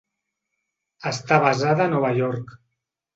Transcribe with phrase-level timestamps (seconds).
[1.09, 2.51] Està basada a Nova York.